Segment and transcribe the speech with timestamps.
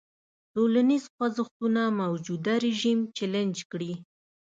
[0.53, 3.93] ټولنیز خوځښتونه موجوده رژیم چلنج کړي.